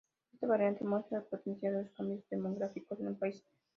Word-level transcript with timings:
Esta 0.33 0.47
variable 0.47 0.79
muestra 0.81 1.19
el 1.19 1.25
potencial 1.25 1.75
de 1.75 1.83
los 1.83 1.91
cambios 1.91 2.27
demográficos 2.27 2.99
en 3.01 3.07
el 3.09 3.15
país. 3.17 3.45